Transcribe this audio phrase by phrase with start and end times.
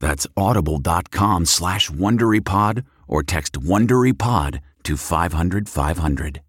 [0.00, 6.40] That's audible.com slash WonderyPod or text WonderyPod to 500 500.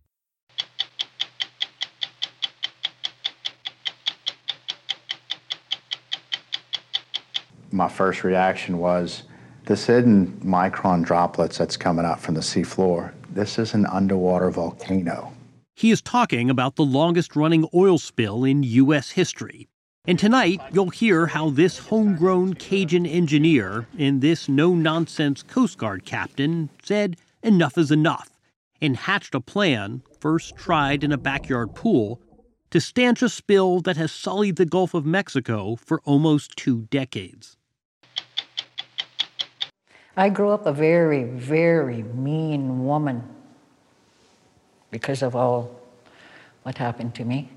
[7.74, 9.24] My first reaction was
[9.66, 13.14] this hidden micron droplets that's coming out from the seafloor.
[13.30, 15.34] This is an underwater volcano.
[15.76, 19.12] He is talking about the longest running oil spill in U.S.
[19.12, 19.70] history
[20.06, 26.06] and tonight, you'll hear how this homegrown Cajun engineer and this no nonsense Coast Guard
[26.06, 28.30] captain said enough is enough
[28.82, 32.20] and hatched a plan, first tried in a backyard pool,
[32.72, 37.58] to stanch a spill that has sullied the Gulf of Mexico for almost two decades.
[40.18, 43.24] I grew up a very, very mean woman
[44.90, 45.80] because of all
[46.64, 47.52] what happened to me.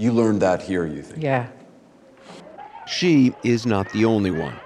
[0.00, 1.22] You learned that here, you think?
[1.22, 1.46] Yeah.
[2.86, 4.56] She is not the only one.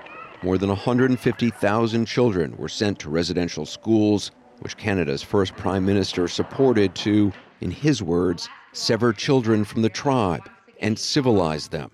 [0.45, 4.31] More than 150,000 children were sent to residential schools,
[4.61, 10.49] which Canada's first prime minister supported to, in his words, sever children from the tribe
[10.81, 11.91] and civilize them.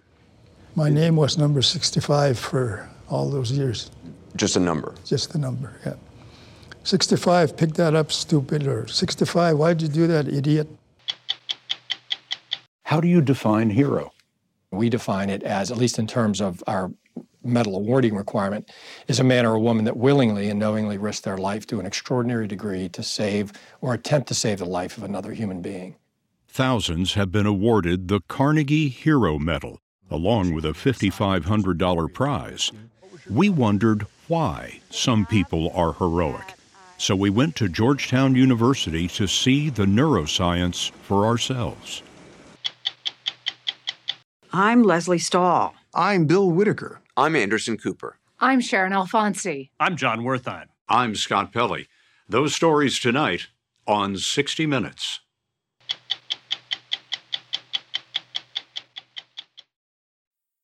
[0.75, 3.91] My name was number 65 for all those years.
[4.37, 4.95] Just a number?
[5.07, 5.95] Just a number, yeah.
[6.85, 10.69] 65, pick that up, stupid, or 65, why'd you do that, idiot?
[12.91, 14.13] How do you define hero?
[14.73, 16.91] We define it as, at least in terms of our
[17.45, 18.69] medal awarding requirement,
[19.07, 21.87] is a man or a woman that willingly and knowingly risked their life to an
[21.87, 25.95] extraordinary degree to save or attempt to save the life of another human being.
[26.49, 29.79] Thousands have been awarded the Carnegie Hero Medal,
[30.11, 32.73] along with a $5,500 prize.
[33.29, 36.55] We wondered why some people are heroic.
[36.99, 42.03] So we went to Georgetown University to see the neuroscience for ourselves.
[44.53, 45.75] I'm Leslie Stahl.
[45.95, 47.01] I'm Bill Whitaker.
[47.17, 48.19] I'm Anderson Cooper.
[48.41, 49.71] I'm Sharon Alfonsi.
[49.79, 50.67] I'm Jon Wertheim.
[50.89, 51.87] I'm Scott Pelley.
[52.29, 53.47] Those stories tonight
[53.87, 55.21] on 60 Minutes.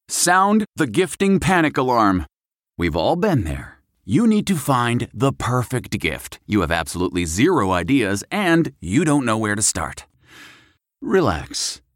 [0.08, 2.26] Sound the gifting panic alarm.
[2.76, 3.78] We've all been there.
[4.04, 6.40] You need to find the perfect gift.
[6.44, 10.06] You have absolutely zero ideas and you don't know where to start.
[11.00, 11.82] Relax.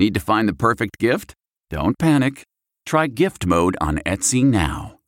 [0.00, 1.34] Need to find the perfect gift?
[1.68, 2.46] Don't panic.
[2.86, 4.98] Try gift mode on Etsy now.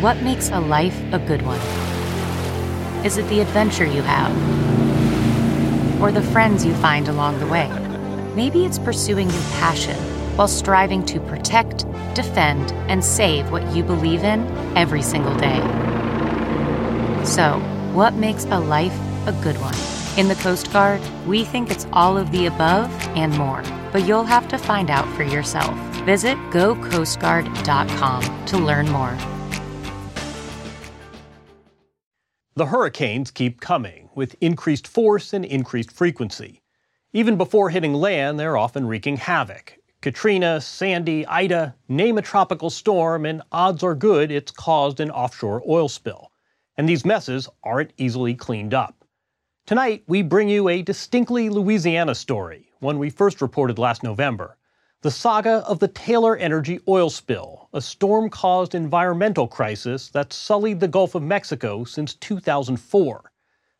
[0.00, 1.60] What makes a life a good one?
[3.06, 4.32] Is it the adventure you have?
[6.02, 7.70] Or the friends you find along the way?
[8.34, 9.94] Maybe it's pursuing your passion
[10.36, 14.44] while striving to protect, defend, and save what you believe in
[14.76, 15.60] every single day.
[17.24, 17.60] So,
[17.92, 18.98] what makes a life
[19.28, 19.97] a good one?
[20.18, 23.62] In the Coast Guard, we think it's all of the above and more,
[23.92, 25.78] but you'll have to find out for yourself.
[26.04, 29.16] Visit gocoastguard.com to learn more.
[32.56, 36.62] The hurricanes keep coming with increased force and increased frequency.
[37.12, 39.78] Even before hitting land, they're often wreaking havoc.
[40.00, 45.62] Katrina, Sandy, Ida, name a tropical storm, and odds are good it's caused an offshore
[45.68, 46.32] oil spill.
[46.76, 48.97] And these messes aren't easily cleaned up.
[49.68, 54.56] Tonight, we bring you a distinctly Louisiana story, one we first reported last November.
[55.02, 60.80] The saga of the Taylor Energy oil spill, a storm caused environmental crisis that sullied
[60.80, 63.30] the Gulf of Mexico since 2004.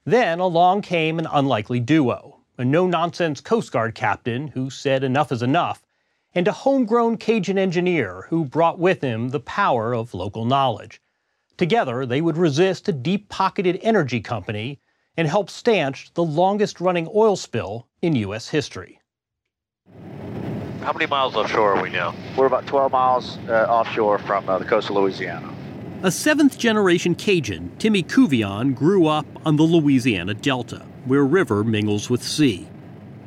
[0.05, 5.32] Then along came an unlikely duo a no nonsense Coast Guard captain who said enough
[5.32, 5.87] is enough,
[6.35, 11.00] and a homegrown Cajun engineer who brought with him the power of local knowledge.
[11.56, 14.82] Together, they would resist a deep pocketed energy company
[15.18, 18.48] and help stanch the longest running oil spill in U.S.
[18.48, 19.00] history.
[20.80, 22.14] How many miles offshore are we now?
[22.36, 25.52] We're about 12 miles uh, offshore from uh, the coast of Louisiana.
[26.04, 32.08] A seventh generation Cajun, Timmy Couvillon, grew up on the Louisiana Delta, where river mingles
[32.08, 32.68] with sea.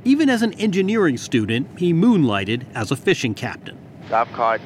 [0.05, 3.77] Even as an engineering student, he moonlighted as a fishing captain.
[4.11, 4.61] I've caught,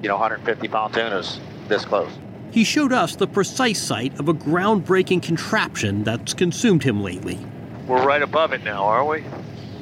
[0.00, 2.12] you know, 150 pound tunas this close.
[2.52, 7.38] He showed us the precise site of a groundbreaking contraption that's consumed him lately.
[7.86, 9.24] We're right above it now, aren't we?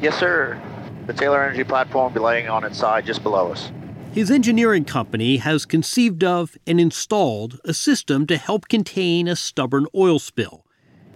[0.01, 0.61] Yes, sir.
[1.09, 3.73] The Taylor Energy platform will be laying on its side just below us.
[4.13, 9.89] His engineering company has conceived of and installed a system to help contain a stubborn
[9.93, 10.65] oil spill.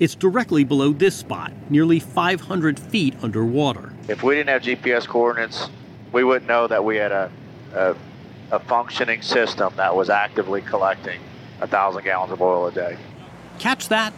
[0.00, 3.92] It's directly below this spot, nearly 500 feet underwater.
[4.08, 5.70] If we didn't have GPS coordinates,
[6.10, 7.30] we wouldn't know that we had a,
[7.74, 7.96] a,
[8.50, 11.20] a functioning system that was actively collecting
[11.64, 12.96] a thousand gallons of oil a day.
[13.58, 14.12] Catch that?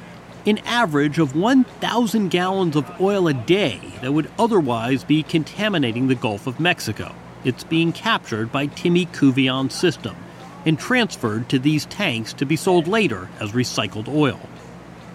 [0.44, 6.14] An average of 1,000 gallons of oil a day that would otherwise be contaminating the
[6.14, 7.14] Gulf of Mexico.
[7.44, 10.16] It's being captured by Timmy Couvillon's system
[10.64, 14.40] and transferred to these tanks to be sold later as recycled oil.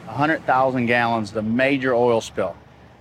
[0.05, 2.55] 100,000 gallons, the major oil spill.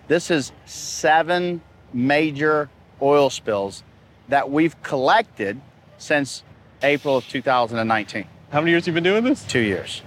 [0.08, 1.60] This is seven
[1.92, 2.68] major
[3.00, 3.84] oil spills
[4.28, 5.60] that we've collected
[5.98, 6.42] since
[6.82, 8.26] April of 2019.
[8.50, 9.44] How many years have you been doing this?
[9.44, 10.02] Two years.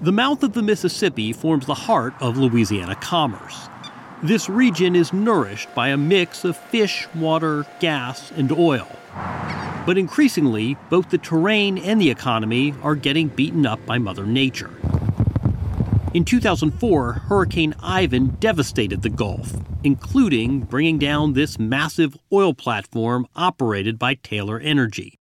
[0.00, 3.68] The mouth of the Mississippi forms the heart of Louisiana commerce.
[4.22, 8.88] This region is nourished by a mix of fish, water, gas, and oil.
[9.84, 14.70] But increasingly, both the terrain and the economy are getting beaten up by Mother Nature.
[16.14, 19.52] In 2004, Hurricane Ivan devastated the Gulf,
[19.82, 25.18] including bringing down this massive oil platform operated by Taylor Energy.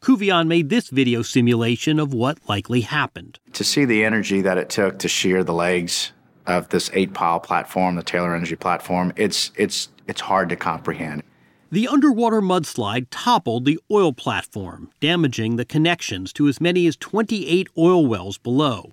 [0.00, 3.40] Couvillon made this video simulation of what likely happened.
[3.54, 6.12] To see the energy that it took to shear the legs
[6.46, 11.24] of this eight pile platform, the Taylor Energy platform, it's, it's, it's hard to comprehend.
[11.70, 17.68] The underwater mudslide toppled the oil platform, damaging the connections to as many as 28
[17.76, 18.92] oil wells below.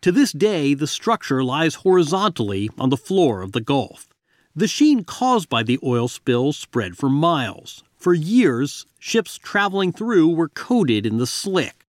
[0.00, 4.08] To this day, the structure lies horizontally on the floor of the Gulf.
[4.56, 7.84] The sheen caused by the oil spill spread for miles.
[8.06, 11.84] For years, ships traveling through were coated in the slick.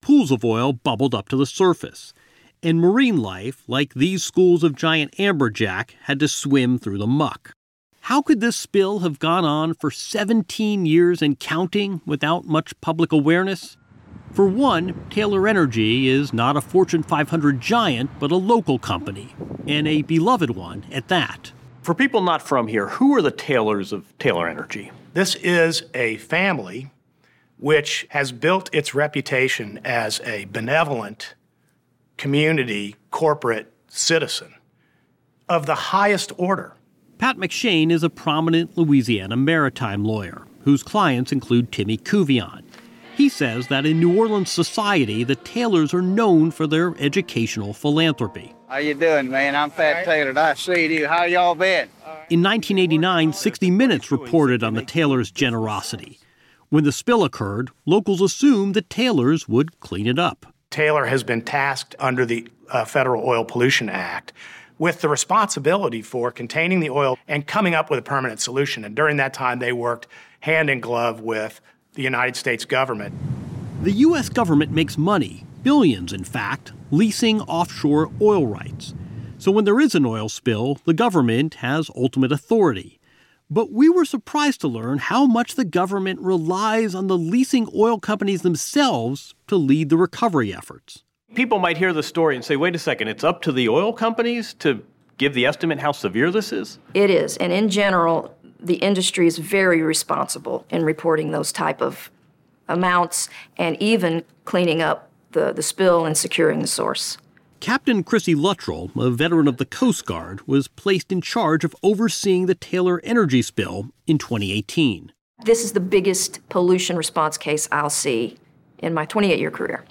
[0.00, 2.14] Pools of oil bubbled up to the surface,
[2.62, 7.52] and marine life, like these schools of giant amberjack, had to swim through the muck.
[8.00, 13.12] How could this spill have gone on for 17 years and counting without much public
[13.12, 13.76] awareness?
[14.32, 19.34] For one, Taylor Energy is not a Fortune 500 giant, but a local company,
[19.66, 21.52] and a beloved one at that.
[21.82, 24.90] For people not from here, who are the Taylors of Taylor Energy?
[25.12, 26.90] This is a family
[27.58, 31.34] which has built its reputation as a benevolent
[32.16, 34.54] community corporate citizen
[35.48, 36.74] of the highest order.
[37.18, 42.62] Pat McShane is a prominent Louisiana maritime lawyer whose clients include Timmy Couvillon.
[43.30, 48.52] He says that in New Orleans society, the Taylors are known for their educational philanthropy.
[48.66, 49.54] How you doing, man?
[49.54, 50.32] I'm Pat Taylor.
[50.32, 51.06] Nice to see you.
[51.06, 51.88] How y'all been?
[52.28, 56.18] In 1989, 60 Minutes reported on the Taylors' generosity.
[56.70, 60.52] When the spill occurred, locals assumed the Taylors would clean it up.
[60.70, 64.32] Taylor has been tasked under the uh, Federal Oil Pollution Act
[64.76, 68.84] with the responsibility for containing the oil and coming up with a permanent solution.
[68.84, 70.08] And during that time, they worked
[70.40, 71.60] hand in glove with
[71.94, 73.14] the United States government.
[73.82, 74.28] The U.S.
[74.28, 78.94] government makes money, billions in fact, leasing offshore oil rights.
[79.38, 83.00] So when there is an oil spill, the government has ultimate authority.
[83.48, 87.98] But we were surprised to learn how much the government relies on the leasing oil
[87.98, 91.02] companies themselves to lead the recovery efforts.
[91.34, 93.92] People might hear the story and say, wait a second, it's up to the oil
[93.92, 94.84] companies to
[95.20, 96.78] give the estimate how severe this is?
[96.94, 97.36] It is.
[97.36, 102.10] And in general, the industry is very responsible in reporting those type of
[102.68, 107.18] amounts and even cleaning up the, the spill and securing the source.
[107.60, 112.46] Captain Kristi Luttrell, a veteran of the Coast Guard, was placed in charge of overseeing
[112.46, 115.12] the Taylor Energy spill in 2018.
[115.44, 118.38] This is the biggest pollution response case I'll see
[118.78, 119.84] in my 28 year career.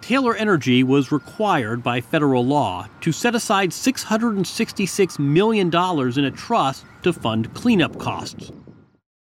[0.00, 6.84] Taylor Energy was required by federal law to set aside $666 million in a trust
[7.02, 8.50] to fund cleanup costs.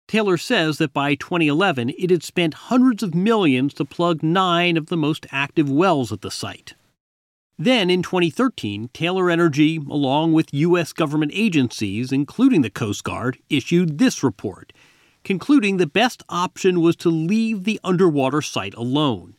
[0.07, 4.85] Taylor says that by 2011, it had spent hundreds of millions to plug nine of
[4.85, 6.75] the most active wells at the site.
[7.59, 10.93] Then in 2013, Taylor Energy, along with U.S.
[10.93, 14.71] government agencies, including the Coast Guard, issued this report,
[15.23, 19.35] concluding the best option was to leave the underwater site alone.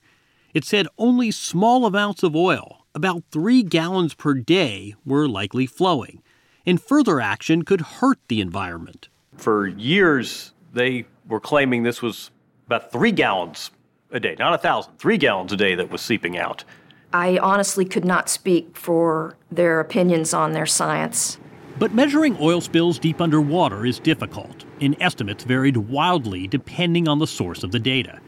[0.55, 6.23] It said only small amounts of oil, about three gallons per day, were likely flowing,
[6.64, 9.09] and further action could hurt the environment.
[9.37, 12.31] For years, they were claiming this was
[12.67, 13.71] about three gallons
[14.11, 16.64] a day, not a thousand, three gallons a day that was seeping out.
[17.12, 21.38] I honestly could not speak for their opinions on their science.
[21.78, 27.26] But measuring oil spills deep underwater is difficult, and estimates varied wildly depending on the
[27.26, 28.19] source of the data.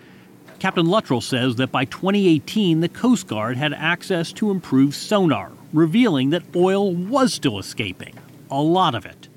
[0.61, 6.29] Captain Luttrell says that by 2018, the Coast Guard had access to improved sonar, revealing
[6.31, 8.15] that oil was still escaping,
[8.51, 9.29] a lot of it.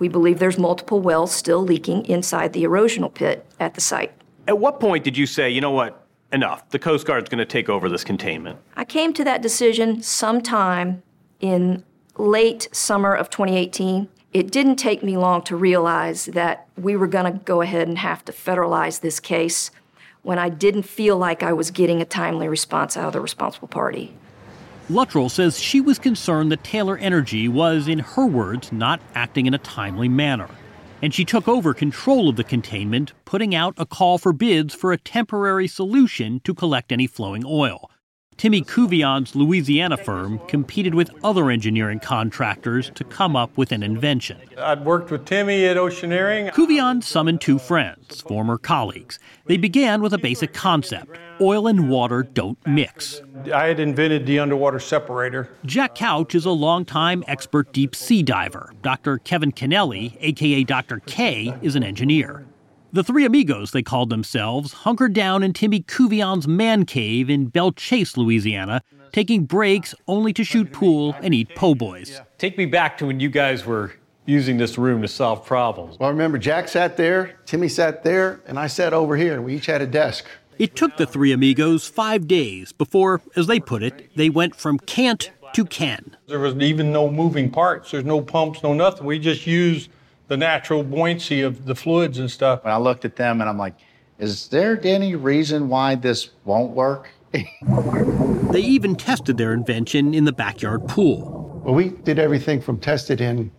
[0.00, 4.10] We believe there's multiple wells still leaking inside the erosional pit at the site.
[4.48, 6.68] At what point did you say, you know what, enough.
[6.70, 8.58] The Coast Guard's going to take over this containment.
[8.74, 11.04] I came to that decision sometime
[11.38, 11.84] in
[12.18, 14.08] late summer of 2018.
[14.32, 17.98] It didn't take me long to realize that we were going to go ahead and
[17.98, 19.70] have to federalize this case
[20.24, 23.68] when I didn't feel like I was getting a timely response out of the responsible
[23.68, 24.12] party.
[24.90, 29.54] Luttrell says she was concerned that Taylor Energy was, in her words, not acting in
[29.54, 30.48] a timely manner
[31.04, 34.90] and she took over control of the containment, putting out a call for bids for
[34.90, 37.90] a temporary solution to collect any flowing oil.
[38.36, 44.40] Timmy Couvillon's Louisiana firm competed with other engineering contractors to come up with an invention.
[44.58, 46.52] I'd worked with Timmy at Oceaneering.
[46.52, 49.18] Couvillon summoned two friends, former colleagues.
[49.46, 53.20] They began with a basic concept oil and water don't mix.
[53.52, 55.50] I had invented the underwater separator.
[55.66, 58.72] Jack Couch is a longtime expert deep sea diver.
[58.82, 59.18] Dr.
[59.18, 61.00] Kevin Kennelly, aka Dr.
[61.06, 62.46] K, is an engineer.
[62.94, 67.72] The three amigos, they called themselves, hunkered down in Timmy Couvillon's man cave in Belle
[67.72, 72.20] Chasse, Louisiana, taking breaks only to shoot pool and eat po' boys.
[72.38, 73.94] Take me back to when you guys were
[74.26, 75.98] using this room to solve problems.
[75.98, 79.56] Well, remember, Jack sat there, Timmy sat there, and I sat over here, and we
[79.56, 80.26] each had a desk.
[80.60, 84.78] It took the three amigos five days before, as they put it, they went from
[84.78, 86.16] can't to can.
[86.28, 89.04] There was even no moving parts, there's no pumps, no nothing.
[89.04, 89.90] We just used
[90.34, 92.64] the natural buoyancy of the fluids and stuff.
[92.64, 93.76] When I looked at them and I'm like,
[94.18, 97.08] is there any reason why this won't work?
[97.32, 101.62] they even tested their invention in the backyard pool.
[101.64, 103.52] Well, we did everything from tested in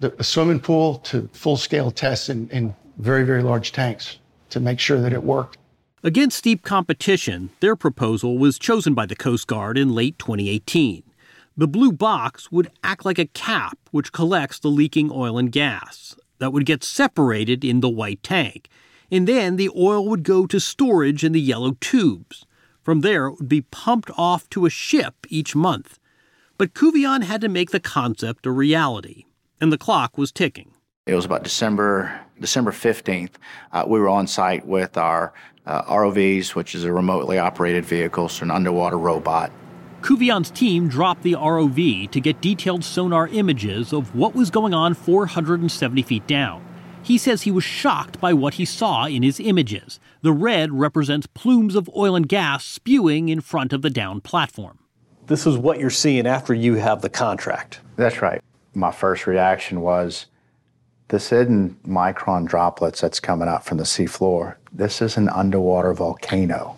[0.00, 4.18] the swimming pool to full scale tests in, in very, very large tanks
[4.48, 5.58] to make sure that it worked.
[6.02, 11.02] Against steep competition, their proposal was chosen by the Coast Guard in late 2018.
[11.58, 16.14] The blue box would act like a cap which collects the leaking oil and gas
[16.38, 18.68] that would get separated in the white tank,
[19.10, 22.44] and then the oil would go to storage in the yellow tubes.
[22.82, 25.98] From there, it would be pumped off to a ship each month.
[26.58, 29.24] But Couvillon had to make the concept a reality,
[29.58, 30.72] and the clock was ticking.
[31.06, 33.36] It was about December December 15th.
[33.72, 35.32] Uh, we were on site with our
[35.64, 39.50] uh, ROVs, which is a remotely operated vehicle, so an underwater robot.
[40.06, 44.94] Couvillon's team dropped the ROV to get detailed sonar images of what was going on
[44.94, 46.64] 470 feet down.
[47.02, 49.98] He says he was shocked by what he saw in his images.
[50.22, 54.78] The red represents plumes of oil and gas spewing in front of the down platform.
[55.26, 57.80] This is what you're seeing after you have the contract.
[57.96, 58.40] That's right.
[58.74, 60.26] My first reaction was
[61.08, 64.54] this hidden micron droplets that's coming up from the seafloor.
[64.72, 66.76] This is an underwater volcano.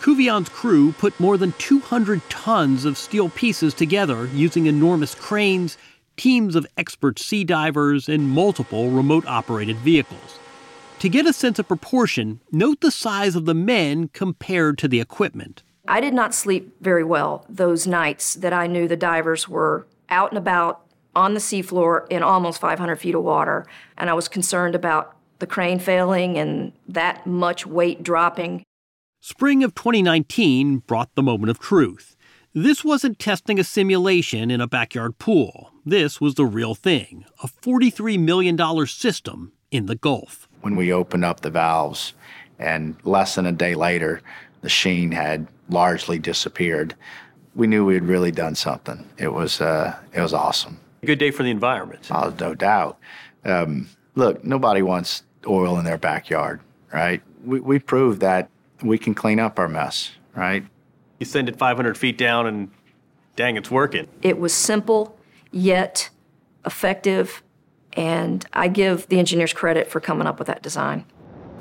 [0.00, 5.76] Couvillon's crew put more than 200 tons of steel pieces together using enormous cranes,
[6.16, 10.38] teams of expert sea divers, and multiple remote operated vehicles.
[11.00, 15.00] To get a sense of proportion, note the size of the men compared to the
[15.00, 15.62] equipment.
[15.86, 20.30] I did not sleep very well those nights that I knew the divers were out
[20.30, 20.80] and about
[21.14, 23.66] on the seafloor in almost 500 feet of water,
[23.98, 28.62] and I was concerned about the crane failing and that much weight dropping.
[29.22, 32.16] Spring of 2019 brought the moment of truth.
[32.54, 35.72] This wasn't testing a simulation in a backyard pool.
[35.84, 40.48] This was the real thing a $43 million system in the Gulf.
[40.62, 42.14] When we opened up the valves,
[42.58, 44.22] and less than a day later,
[44.62, 46.94] the sheen had largely disappeared,
[47.54, 49.06] we knew we had really done something.
[49.18, 50.80] It was, uh, it was awesome.
[51.04, 52.08] Good day for the environment.
[52.10, 52.98] Oh, no doubt.
[53.44, 56.60] Um, look, nobody wants oil in their backyard,
[56.90, 57.22] right?
[57.44, 58.48] We, we proved that
[58.82, 60.64] we can clean up our mess, right?
[61.18, 62.70] You send it 500 feet down, and
[63.36, 64.08] dang, it's working.
[64.22, 65.18] It was simple,
[65.50, 66.10] yet
[66.64, 67.42] effective,
[67.94, 71.04] and I give the engineers credit for coming up with that design.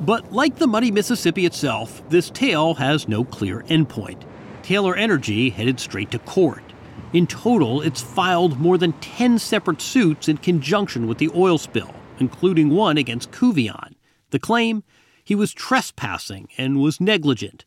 [0.02, 4.24] But like the muddy Mississippi itself, this tale has no clear endpoint.
[4.64, 6.64] Taylor Energy headed straight to court.
[7.12, 11.94] In total, it's filed more than 10 separate suits in conjunction with the oil spill,
[12.20, 13.96] including one against Couvillon.
[14.30, 14.84] The claim?
[15.30, 17.64] He was trespassing and was negligent.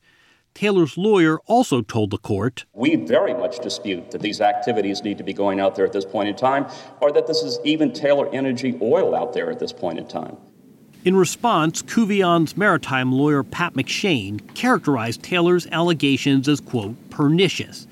[0.52, 5.23] Taylor's lawyer also told the court We very much dispute that these activities need to
[5.23, 6.66] be going out there at this point in time,
[7.00, 10.37] or that this is even Taylor Energy oil out there at this point in time.
[11.04, 17.87] In response, Couvillon's maritime lawyer Pat McShane characterized Taylor's allegations as, quote, pernicious,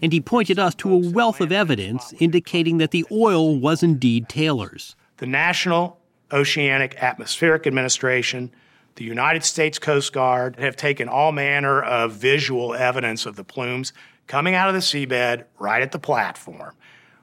[0.00, 4.28] and he pointed us to a wealth of evidence indicating that the oil was indeed
[4.28, 4.94] Taylor's.
[5.16, 5.98] The National
[6.30, 8.52] Oceanic Atmospheric Administration,
[8.96, 13.92] the United States Coast Guard have taken all manner of visual evidence of the plumes
[14.26, 16.74] coming out of the seabed right at the platform.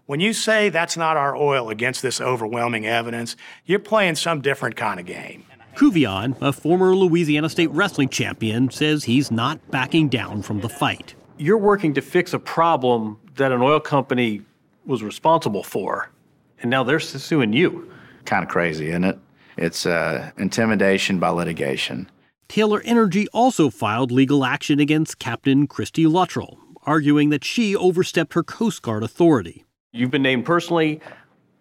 [0.06, 4.76] When you say that's not our oil against this overwhelming evidence, you're playing some different
[4.76, 5.46] kind of game.
[5.76, 11.16] Couvillon, a former Louisiana State wrestling champion, says he's not backing down from the fight.
[11.38, 14.44] You're working to fix a problem that an oil company
[14.86, 16.12] was responsible for,
[16.62, 17.92] and now they're suing you.
[18.26, 19.18] Kind of crazy, isn't it?
[19.58, 22.10] It's uh, intimidation by litigation.
[22.48, 28.44] Taylor Energy also filed legal action against Captain Kristi Luttrell, arguing that she overstepped her
[28.44, 29.66] Coast Guard authority.
[29.92, 31.02] You've been named personally.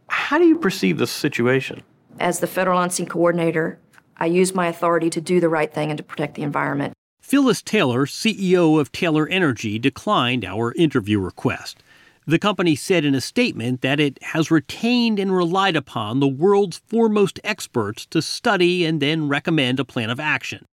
[0.09, 1.83] How do you perceive this situation?
[2.21, 3.79] As the federal on-scene coordinator,
[4.17, 6.93] I use my authority to do the right thing and to protect the environment.
[7.21, 11.83] Phyllis Taylor, CEO of Taylor Energy, declined our interview request.
[12.25, 16.79] The company said in a statement that it has retained and relied upon the world's
[16.87, 20.65] foremost experts to study and then recommend a plan of action.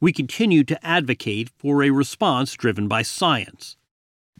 [0.00, 3.76] We continue to advocate for a response driven by science.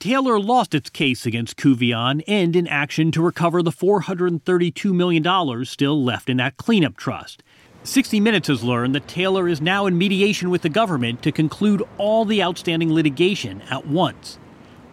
[0.01, 6.03] Taylor lost its case against Couvillon and in action to recover the $432 million still
[6.03, 7.45] left in that cleanup trust.
[7.85, 11.85] 60 Minutes has learned that Taylor is now in mediation with the government to conclude
[11.97, 14.39] all the outstanding litigation at once.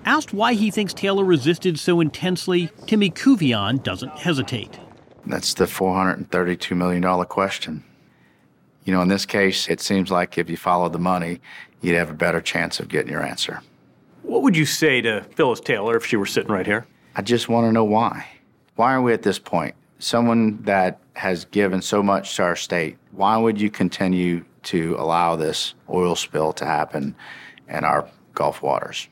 [0.06, 4.78] Asked why he thinks Taylor resisted so intensely, Timmy Couvillon doesn't hesitate.
[5.26, 7.84] That's the $432 million question.
[8.84, 11.40] You know, in this case, it seems like if you followed the money,
[11.82, 13.62] you'd have a better chance of getting your answer.
[14.24, 16.86] What would you say to Phyllis Taylor if she were sitting right here?
[17.16, 18.28] I just want to know why.
[18.76, 19.76] Why are we at this point?
[20.00, 25.38] Someone that has given so much to our state, why would you continue to allow
[25.38, 27.16] this oil spill to happen
[27.70, 29.08] in our Gulf waters?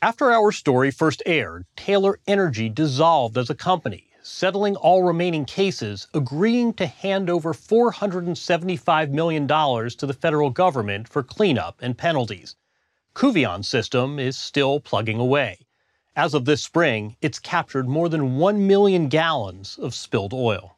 [0.00, 6.06] After our story first aired, Taylor Energy dissolved as a company, settling all remaining cases,
[6.14, 12.54] agreeing to hand over $475 million to the federal government for cleanup and penalties.
[13.12, 15.66] Couvillon's system is still plugging away.
[16.14, 20.77] As of this spring, it's captured more than 1 million gallons of spilled oil.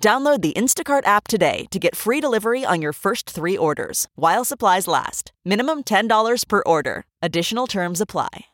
[0.00, 4.44] Download the Instacart app today to get free delivery on your first three orders while
[4.44, 5.32] supplies last.
[5.44, 7.04] Minimum $10 per order.
[7.22, 8.46] Additional terms apply.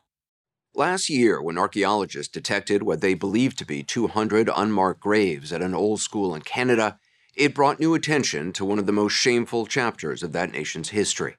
[0.75, 5.75] Last year, when archaeologists detected what they believed to be 200 unmarked graves at an
[5.75, 6.97] old school in Canada,
[7.35, 11.35] it brought new attention to one of the most shameful chapters of that nation's history.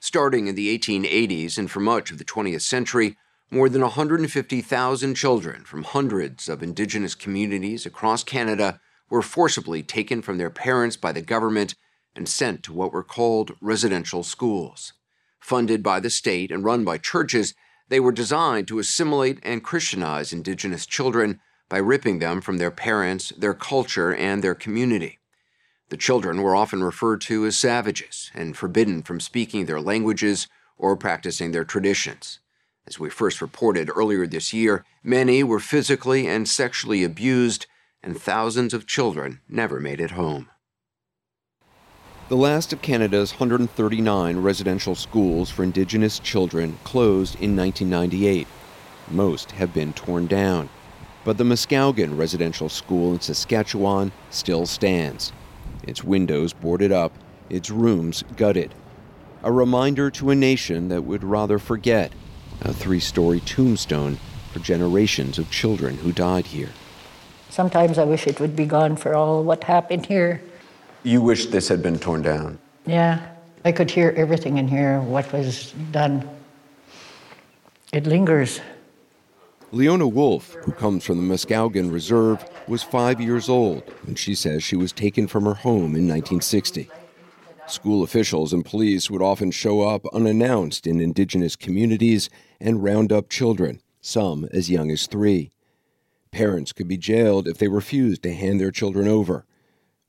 [0.00, 3.16] Starting in the 1880s and for much of the 20th century,
[3.50, 10.38] more than 150,000 children from hundreds of Indigenous communities across Canada were forcibly taken from
[10.38, 11.74] their parents by the government
[12.16, 14.92] and sent to what were called residential schools.
[15.40, 17.54] Funded by the state and run by churches,
[17.88, 23.30] they were designed to assimilate and Christianize Indigenous children by ripping them from their parents,
[23.36, 25.18] their culture, and their community.
[25.90, 30.96] The children were often referred to as savages and forbidden from speaking their languages or
[30.96, 32.40] practicing their traditions.
[32.86, 37.66] As we first reported earlier this year, many were physically and sexually abused,
[38.04, 40.48] and thousands of children never made it home.
[42.28, 48.46] The last of Canada's 139 residential schools for Indigenous children closed in 1998.
[49.10, 50.68] Most have been torn down.
[51.24, 55.32] But the Muskowekwan Residential School in Saskatchewan still stands.
[55.82, 57.12] Its windows boarded up,
[57.48, 58.74] its rooms gutted.
[59.42, 62.12] A reminder to a nation that would rather forget
[62.62, 64.18] a three story tombstone
[64.52, 66.70] for generations of children who died here.
[67.50, 70.42] Sometimes I wish it would be gone for all what happened here.
[71.02, 72.58] You wish this had been torn down?
[72.86, 73.26] Yeah,
[73.64, 76.28] I could hear everything in here, what was done.
[77.92, 78.60] It lingers.
[79.70, 84.62] Leona Wolf, who comes from the Muskowekwan Reserve, was five years old when she says
[84.62, 86.88] she was taken from her home in 1960.
[87.66, 92.28] School officials and police would often show up unannounced in indigenous communities
[92.60, 95.50] and round up children, some as young as three.
[96.34, 99.44] Parents could be jailed if they refused to hand their children over.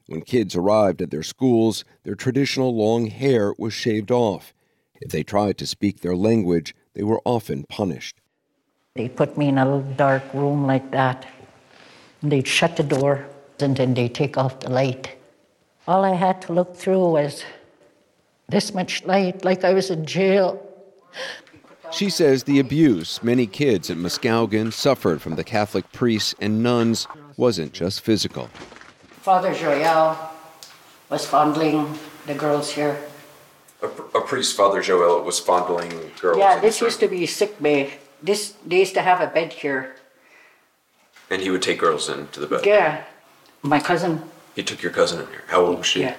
[0.07, 4.51] When kids arrived at their schools, their traditional long hair was shaved off.
[4.99, 8.21] If they tried to speak their language, they were often punished.
[8.95, 11.27] They put me in a little dark room like that.
[12.23, 13.27] And They'd shut the door
[13.59, 15.15] and then they'd take off the light.
[15.87, 17.45] All I had to look through was
[18.49, 20.59] this much light, like I was in jail.
[21.91, 27.07] She says the abuse many kids at Muskowekwan suffered from the Catholic priests and nuns
[27.37, 28.49] wasn't just physical.
[29.21, 30.17] Father Joel
[31.09, 32.97] was fondling the girls here.
[33.81, 36.37] A, a priest, Father Joel, was fondling girls.
[36.37, 37.93] Yeah, this used to be sick bay.
[38.21, 39.95] This they used to have a bed here.
[41.29, 42.65] And he would take girls into the bed.
[42.65, 43.03] Yeah,
[43.61, 44.21] my cousin.
[44.55, 45.43] He took your cousin in here.
[45.47, 46.01] How old was she?
[46.01, 46.15] Yeah,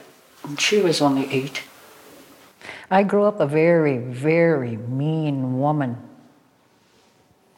[0.58, 1.62] she was only eight.
[2.90, 5.96] I grew up a very, very mean woman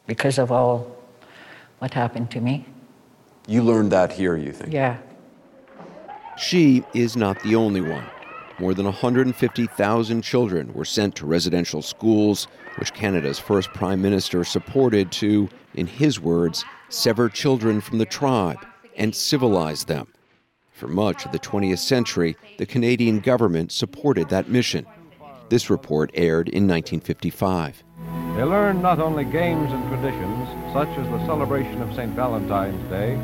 [0.06, 0.96] because of all
[1.80, 2.66] what happened to me.
[3.46, 4.72] You learned that here, you think?
[4.72, 4.98] Yeah.
[6.38, 8.04] She is not the only one.
[8.58, 15.12] More than 150,000 children were sent to residential schools, which Canada's first prime minister supported
[15.12, 18.58] to, in his words, sever children from the tribe
[18.96, 20.08] and civilize them.
[20.72, 24.86] For much of the 20th century, the Canadian government supported that mission.
[25.48, 27.82] This report aired in 1955.
[28.36, 32.12] They learn not only games and traditions, such as the celebration of St.
[32.12, 33.18] Valentine's Day,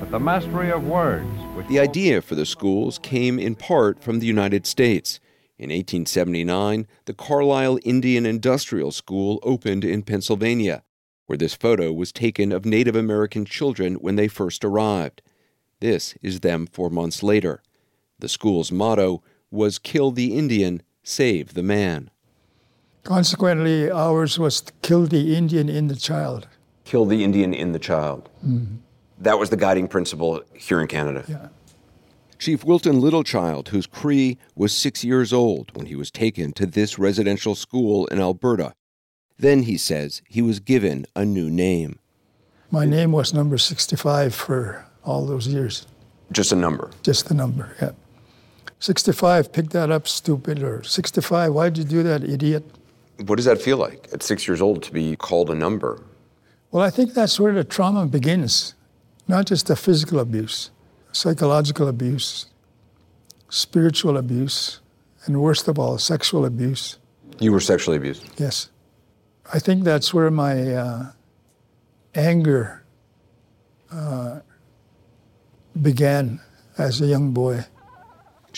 [0.00, 1.28] but the mastery of words.
[1.68, 5.20] The idea for the schools came in part from the United States.
[5.56, 10.82] In 1879, the Carlisle Indian Industrial School opened in Pennsylvania,
[11.26, 15.22] where this photo was taken of Native American children when they first arrived.
[15.80, 17.62] This is them four months later.
[18.18, 22.10] The school's motto was Kill the Indian, Save the Man.
[23.02, 26.46] Consequently, ours was kill the Indian in the child.
[26.84, 28.28] Kill the Indian in the child.
[28.46, 28.76] Mm-hmm.
[29.18, 31.24] That was the guiding principle here in Canada.
[31.26, 31.48] Yeah.
[32.38, 36.98] Chief Wilton Littlechild, who's Cree was six years old when he was taken to this
[36.98, 38.74] residential school in Alberta.
[39.38, 41.98] Then, he says, he was given a new name.
[42.70, 45.86] My name was number 65 for all those years.
[46.32, 46.90] Just a number?
[47.02, 47.92] Just the number, yeah.
[48.80, 52.64] 65, pick that up, stupid, or 65, why'd you do that, idiot?
[53.26, 56.02] What does that feel like at six years old to be called a number?
[56.70, 58.74] Well, I think that's where the trauma begins,
[59.26, 60.70] not just the physical abuse,
[61.12, 62.46] psychological abuse,
[63.48, 64.80] spiritual abuse,
[65.24, 66.98] and worst of all, sexual abuse.
[67.40, 68.24] You were sexually abused?
[68.38, 68.70] Yes.
[69.52, 71.12] I think that's where my uh,
[72.14, 72.84] anger
[73.90, 74.40] uh,
[75.80, 76.40] began
[76.76, 77.64] as a young boy.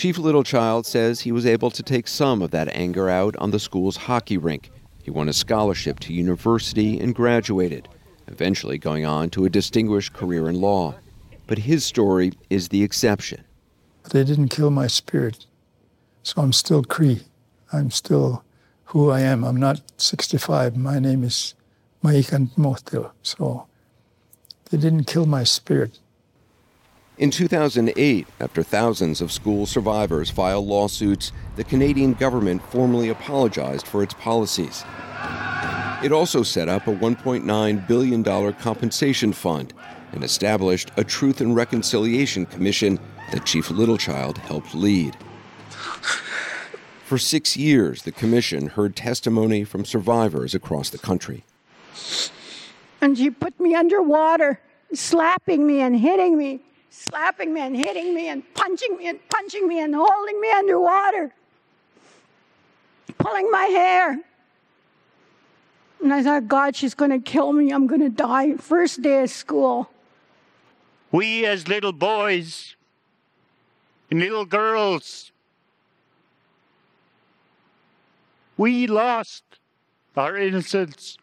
[0.00, 3.58] Chief Littlechild says he was able to take some of that anger out on the
[3.58, 4.70] school's hockey rink.
[5.02, 7.86] He won a scholarship to university and graduated,
[8.26, 10.94] eventually going on to a distinguished career in law.
[11.46, 13.44] But his story is the exception.
[14.10, 15.44] They didn't kill my spirit,
[16.22, 17.20] so I'm still Cree.
[17.70, 18.42] I'm still
[18.84, 19.44] who I am.
[19.44, 20.78] I'm not 65.
[20.78, 21.54] My name is
[22.02, 23.10] maikan motil.
[23.22, 23.66] So
[24.70, 25.98] they didn't kill my spirit.
[27.20, 34.02] In 2008, after thousands of school survivors filed lawsuits, the Canadian government formally apologized for
[34.02, 34.86] its policies.
[36.02, 39.74] It also set up a $1.9 billion compensation fund
[40.12, 42.98] and established a Truth and Reconciliation Commission
[43.32, 45.14] that Chief Littlechild helped lead.
[47.04, 51.44] For six years, the commission heard testimony from survivors across the country.
[53.02, 54.58] And she put me underwater,
[54.94, 59.66] slapping me and hitting me, slapping me and hitting me and punching me and punching
[59.66, 61.32] me and holding me underwater,
[63.18, 64.20] pulling my hair.
[66.02, 67.70] And I thought, God, she's going to kill me.
[67.70, 68.56] I'm going to die.
[68.56, 69.90] First day of school.
[71.12, 72.74] We, as little boys
[74.10, 75.30] and little girls,
[78.56, 79.44] we lost
[80.16, 81.18] our innocence.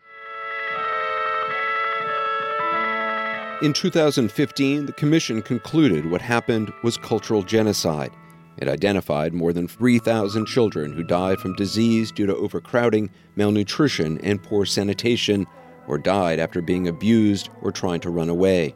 [3.59, 8.11] In 2015, the commission concluded what happened was cultural genocide.
[8.59, 14.43] It identified more than 3,000 children who died from disease due to overcrowding, malnutrition, and
[14.43, 15.47] poor sanitation,
[15.87, 18.75] or died after being abused or trying to run away.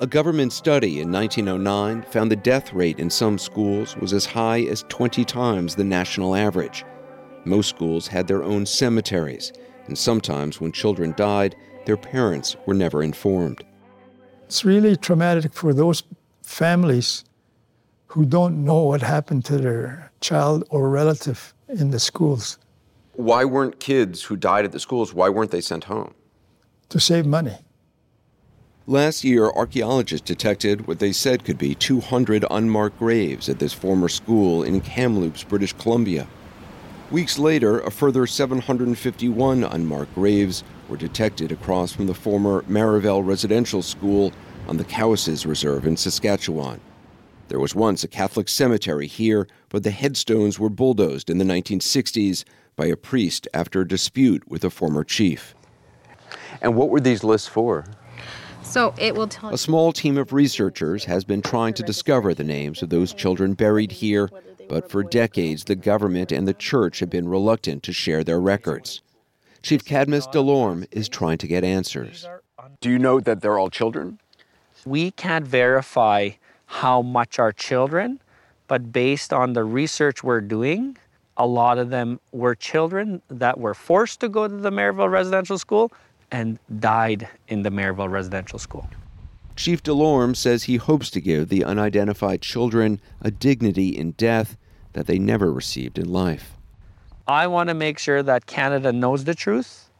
[0.00, 4.62] A government study in 1909 found the death rate in some schools was as high
[4.62, 6.82] as 20 times the national average.
[7.44, 9.52] Most schools had their own cemeteries,
[9.86, 13.62] and sometimes when children died, their parents were never informed.
[14.52, 16.02] It's really traumatic for those
[16.42, 17.24] families
[18.08, 22.58] who don't know what happened to their child or relative in the schools
[23.14, 26.12] Why weren't kids who died at the schools, why weren't they sent home?
[26.90, 27.56] to save money.
[28.86, 34.10] Last year, archaeologists detected what they said could be 200 unmarked graves at this former
[34.10, 36.28] school in Kamloops, British Columbia.
[37.10, 43.80] Weeks later, a further 751 unmarked graves were detected across from the former Marieval Residential
[43.80, 44.30] School
[44.68, 46.80] on the Cowessess Reserve in Saskatchewan.
[47.48, 52.44] There was once a Catholic cemetery here, but the headstones were bulldozed in the 1960s
[52.76, 55.54] by a priest after a dispute with a former chief.
[56.60, 57.84] And what were these lists for?
[58.62, 62.44] So it will tell A small team of researchers has been trying to discover the
[62.44, 64.30] names of those children buried here,
[64.68, 69.02] but for decades the government and the church have been reluctant to share their records.
[69.62, 72.26] Chief Cadmus Delorme is trying to get answers.
[72.80, 74.18] Do you know that they're all children?
[74.84, 76.30] We can't verify
[76.66, 78.20] how much are children,
[78.66, 80.96] but based on the research we're doing,
[81.36, 85.58] a lot of them were children that were forced to go to the Marieval Residential
[85.58, 85.92] School
[86.30, 88.88] and died in the Marieval Residential School.
[89.54, 94.56] Chief Delorme says he hopes to give the unidentified children a dignity in death
[94.94, 96.54] that they never received in life.
[97.28, 99.90] I want to make sure that Canada knows the truth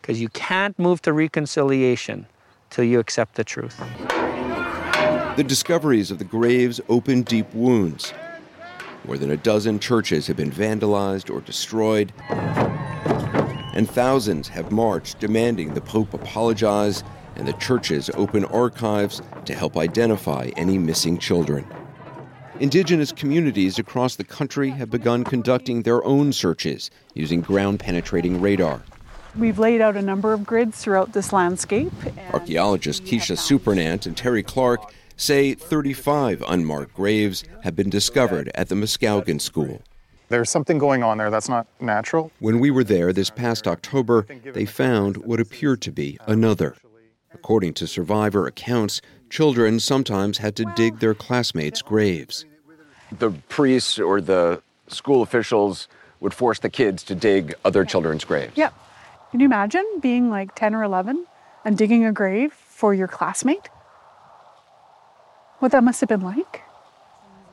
[0.00, 2.26] because you can't move to reconciliation
[2.70, 3.78] till you accept the truth.
[5.36, 8.12] The discoveries of the graves open deep wounds.
[9.06, 15.74] More than a dozen churches have been vandalized or destroyed, and thousands have marched demanding
[15.74, 17.02] the Pope apologize
[17.36, 21.66] and the churches open archives to help identify any missing children.
[22.58, 28.82] Indigenous communities across the country have begun conducting their own searches using ground penetrating radar.
[29.36, 31.92] We've laid out a number of grids throughout this landscape.
[32.32, 38.74] Archaeologists Kisha Supernant and Terry Clark say 35 unmarked graves have been discovered at the
[38.74, 39.82] Muskowekwan School.
[40.28, 42.30] There's something going on there that's not natural.
[42.38, 46.76] When we were there this past October, they found what appeared to be another.
[47.34, 52.44] According to survivor accounts, children sometimes had to dig their classmates' graves.
[53.18, 55.88] The priests or the school officials
[56.20, 58.56] would force the kids to dig other children's graves.
[58.56, 58.74] Yep.
[59.30, 61.26] Can you imagine being like 10 or 11
[61.64, 63.68] and digging a grave for your classmate?
[65.60, 66.62] What that must have been like?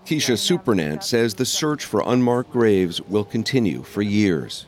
[0.06, 4.66] Kisha Supernant says the search for unmarked graves will continue for years.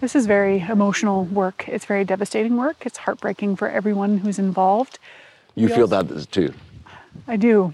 [0.00, 1.66] This is very emotional work.
[1.66, 2.84] It's very devastating work.
[2.84, 4.98] It's heartbreaking for everyone who's involved.
[5.54, 6.52] You We feel also- that too.
[7.26, 7.72] I do.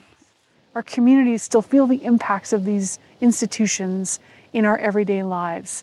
[0.77, 4.21] Our communities still feel the impacts of these institutions
[4.53, 5.83] in our everyday lives.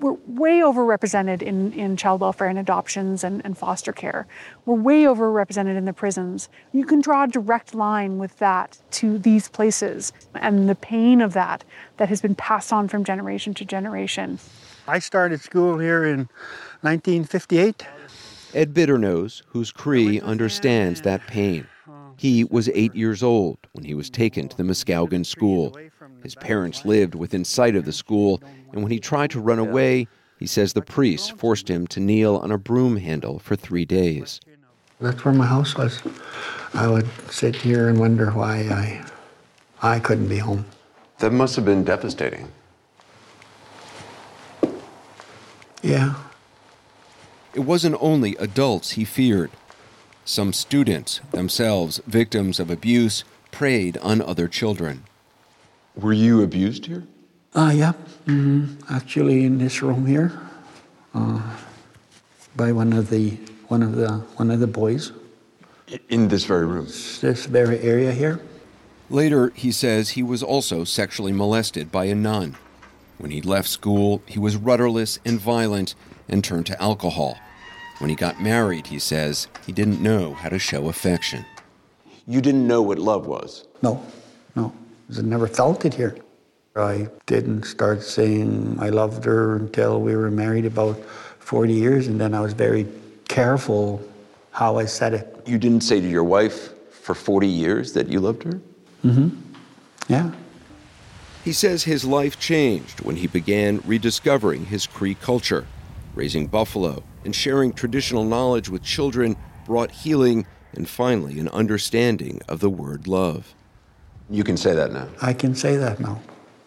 [0.00, 4.26] We're way overrepresented in, in child welfare and adoptions and, and foster care.
[4.64, 6.48] We're way overrepresented in the prisons.
[6.72, 11.32] You can draw a direct line with that to these places and the pain of
[11.32, 11.64] that
[11.96, 14.38] that has been passed on from generation to generation.
[14.86, 16.28] I started school here in
[16.82, 17.84] 1958.
[18.54, 21.66] Ed Bitternose, who's Cree understands that pain.
[22.16, 25.76] He was eight years old when he was taken to the Muskowekwan school.
[26.22, 30.08] His parents lived within sight of the school, and when he tried to run away,
[30.38, 34.40] He says the priests forced him to kneel on a broom handle for three days.
[35.00, 36.00] That's where my house was.
[36.74, 39.04] I would sit here and wonder why I,
[39.82, 40.66] I couldn't be home.
[41.18, 42.52] That must have been devastating.
[45.82, 46.14] Yeah.
[47.54, 49.50] It wasn't only adults he feared.
[50.24, 55.04] Some students, themselves victims of abuse, preyed on other children.
[55.98, 57.04] Were you abused here?
[57.54, 57.92] Uh, yeah.
[58.26, 58.94] Mm-hmm.
[58.94, 60.38] Actually, in this room here,
[61.12, 61.42] uh,
[62.54, 63.30] by one of the
[63.66, 65.12] one of the one of the boys.
[66.08, 66.86] In this very room.
[66.86, 68.40] This very area here.
[69.10, 72.56] Later, he says he was also sexually molested by a nun.
[73.16, 75.94] When he left school, he was rudderless and violent
[76.28, 77.38] and turned to alcohol.
[77.98, 81.44] When he got married, he says he didn't know how to show affection.
[82.26, 83.66] You didn't know what love was?
[83.82, 84.06] No,
[84.54, 84.72] no.
[85.16, 86.16] I never felt it here.
[86.76, 90.98] I didn't start saying I loved her until we were married about
[91.38, 92.86] 40 years, and then I was very
[93.26, 94.02] careful
[94.50, 95.42] how I said it.
[95.46, 98.60] You didn't say to your wife for 40 years that you loved her?
[99.04, 99.28] Mm-hmm.
[100.08, 100.32] Yeah.
[101.44, 105.66] He says his life changed when he began rediscovering his Cree culture.
[106.14, 112.60] Raising buffalo and sharing traditional knowledge with children brought healing and finally an understanding of
[112.60, 113.54] the word love.
[114.30, 115.08] You can say that now.
[115.22, 116.20] I can say that now.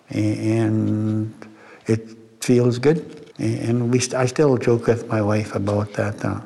[0.09, 1.33] And
[1.87, 2.09] it
[2.41, 3.31] feels good.
[3.37, 6.23] And we st- I still joke with my wife about that.
[6.23, 6.41] Uh,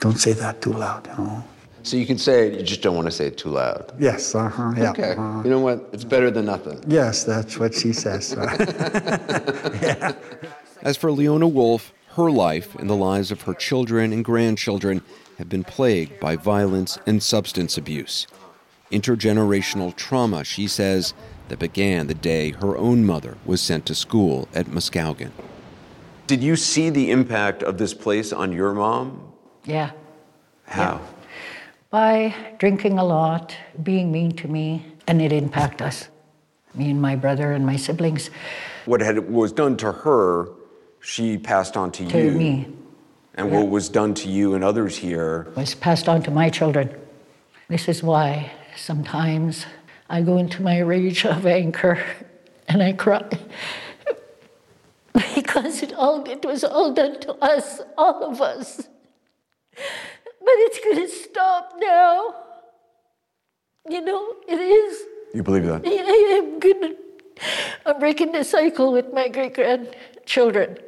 [0.00, 1.44] don't say that too loud, you know.
[1.84, 3.92] So you can say it, you just don't want to say it too loud.
[3.98, 4.90] Yes, uh-huh, yeah.
[4.90, 5.12] Okay.
[5.12, 5.42] uh-huh.
[5.44, 5.88] You know what?
[5.92, 6.80] It's better than nothing.
[6.86, 8.32] Yes, that's what she says.
[10.82, 15.02] As for Leona Wolf, her life and the lives of her children and grandchildren
[15.38, 18.28] have been plagued by violence and substance abuse.
[18.92, 21.14] Intergenerational trauma, she says,
[21.48, 25.30] that began the day her own mother was sent to school at Muskowekwan.
[26.26, 29.32] Did you see the impact of this place on your mom?
[29.64, 29.90] Yeah.
[30.64, 31.00] How?
[31.90, 36.08] By drinking a lot, being mean to me, and it impacted us.
[36.74, 38.30] Me and my brother and my siblings.
[38.86, 40.48] What had was done to her,
[41.00, 42.30] she passed on to, To you.
[42.30, 42.68] me.
[43.34, 46.94] And what was done to you and others here was passed on to my children.
[47.68, 49.66] This is why sometimes
[50.08, 52.02] I go into my rage of anger
[52.68, 53.28] and I cry.
[55.34, 58.88] because it all it was all done to us, all of us.
[60.44, 62.34] But it's gonna stop now.
[63.88, 65.02] You know, it is.
[65.34, 65.82] You believe that?
[65.86, 66.94] I am gonna
[67.86, 70.78] I'm breaking the cycle with my great grandchildren.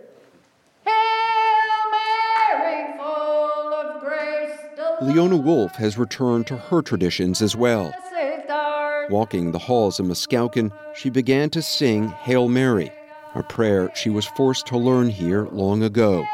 [5.04, 7.92] Leona Wolf has returned to her traditions as well.
[9.10, 12.90] Walking the halls of Muskowekwan, she began to sing Hail Mary,
[13.34, 16.24] a prayer she was forced to learn here long ago.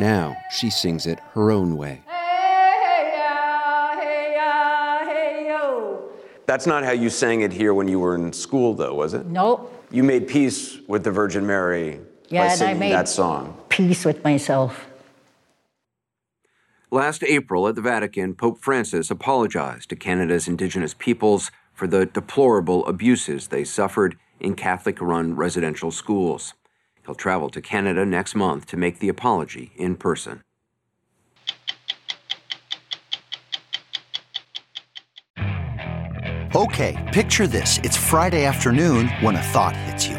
[0.00, 2.02] Now she sings it her own way.
[6.46, 9.26] That's not how you sang it here when you were in school, though, was it?
[9.26, 9.72] Nope.
[9.92, 13.56] You made peace with the Virgin Mary Yeah, by and I singing made that song.
[13.80, 14.86] Peace with myself.
[16.90, 22.84] Last April at the Vatican, Pope Francis apologized to Canada's Indigenous peoples for the deplorable
[22.86, 26.52] abuses they suffered in Catholic run residential schools.
[27.06, 30.42] He'll travel to Canada next month to make the apology in person.
[36.54, 37.78] Okay, picture this.
[37.82, 40.18] It's Friday afternoon when a thought hits you.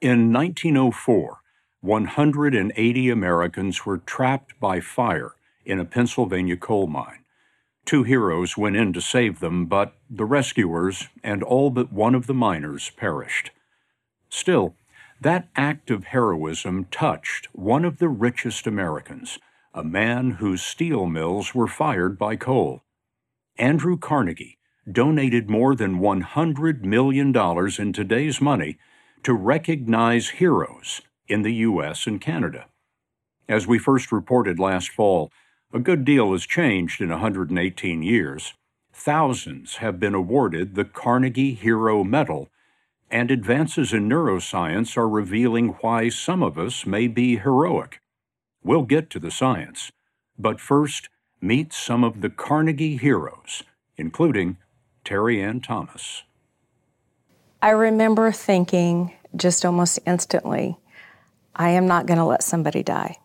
[0.00, 1.40] In 1904,
[1.80, 5.32] 180 Americans were trapped by fire
[5.64, 7.24] in a Pennsylvania coal mine.
[7.84, 12.28] Two heroes went in to save them, but the rescuers and all but one of
[12.28, 13.50] the miners perished.
[14.28, 14.76] Still,
[15.20, 19.38] That act of heroism touched one of the richest Americans,
[19.74, 22.82] a man whose steel mills were fired by coal.
[23.58, 24.58] Andrew Carnegie
[24.90, 27.34] donated more than $100 million
[27.78, 28.78] in today's money
[29.22, 32.06] to recognize heroes in the U.S.
[32.06, 32.66] and Canada.
[33.48, 35.30] As we first reported last fall,
[35.72, 38.54] a good deal has changed in 118 years.
[38.92, 42.48] Thousands have been awarded the Carnegie Hero Medal,
[43.10, 48.00] and advances in neuroscience are revealing why some of us may be heroic.
[48.62, 49.92] We'll get to the science,
[50.38, 51.08] but first,
[51.40, 53.62] meet some of the Carnegie heroes,
[53.96, 54.58] including
[55.04, 56.24] Terry Ann Thomas.
[57.60, 60.78] I remember thinking just almost instantly,
[61.56, 63.16] I am not going to let somebody die.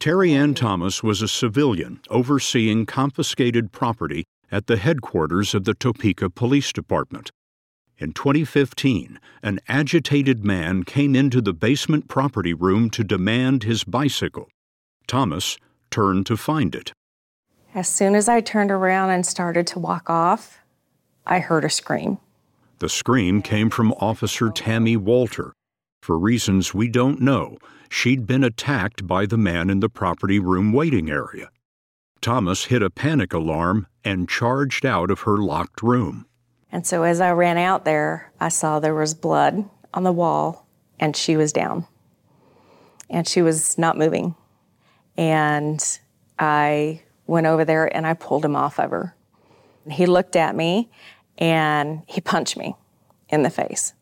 [0.00, 6.30] Terry Ann Thomas was a civilian overseeing confiscated property at the headquarters of the Topeka
[6.30, 7.30] Police Department.
[7.98, 14.48] In 2015, an agitated man came into the basement property room to demand his bicycle.
[15.06, 15.58] Thomas
[15.90, 16.92] turned to find it.
[17.74, 20.58] As soon as I turned around and started to walk off,
[21.26, 22.18] I heard a scream.
[22.78, 25.52] The scream came from Officer Tammy Walter.
[26.00, 27.58] For reasons we don't know,
[27.90, 31.50] she'd been attacked by the man in the property room waiting area.
[32.20, 36.26] Thomas hit a panic alarm and charged out of her locked room.
[36.70, 40.68] And so as I ran out there, I saw there was blood on the wall
[41.00, 41.84] and she was down.
[43.10, 44.36] And she was not moving.
[45.16, 45.82] And
[46.38, 49.16] I went over there and I pulled him off of her.
[49.90, 50.90] He looked at me
[51.38, 52.74] and he punched me
[53.28, 53.94] in the face.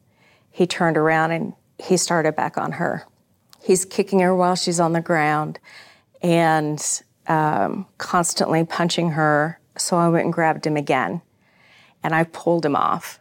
[0.51, 3.07] He turned around and he started back on her.
[3.63, 5.59] He's kicking her while she's on the ground
[6.23, 6.83] and
[7.29, 9.61] um, constantly punching her.
[9.77, 11.21] So I went and grabbed him again
[12.03, 13.21] and I pulled him off.